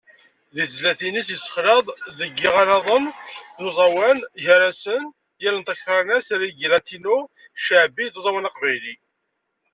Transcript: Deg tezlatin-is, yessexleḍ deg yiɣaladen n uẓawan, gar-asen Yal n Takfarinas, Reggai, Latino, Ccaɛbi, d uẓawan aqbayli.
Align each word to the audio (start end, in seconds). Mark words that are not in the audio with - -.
Deg 0.55 0.67
tezlatin-is, 0.69 1.27
yessexleḍ 1.31 1.85
deg 2.19 2.31
yiɣaladen 2.41 3.03
n 3.59 3.63
uẓawan, 3.67 4.17
gar-asen 4.43 5.03
Yal 5.41 5.55
n 5.59 5.63
Takfarinas, 5.67 6.27
Reggai, 6.41 6.67
Latino, 6.73 7.17
Ccaɛbi, 7.59 8.05
d 8.09 8.15
uẓawan 8.17 8.49
aqbayli. 8.49 8.95